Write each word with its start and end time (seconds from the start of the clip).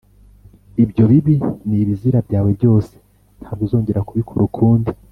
ibyo 0.83 1.03
bibi 1.11 1.35
n’ibizira 1.67 2.19
byawe 2.27 2.49
byose, 2.57 2.93
ntabwo 3.41 3.61
uzongera 3.67 4.05
kubikora 4.07 4.41
ukundi 4.49 4.91